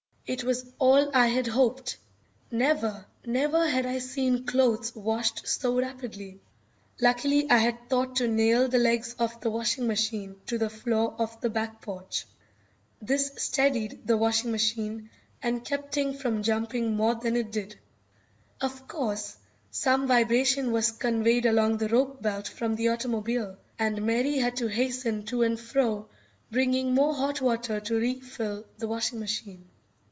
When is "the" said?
8.69-8.77, 9.41-9.49, 10.57-10.69, 11.41-11.49, 14.07-14.15, 21.79-21.89, 22.77-22.87, 28.77-28.87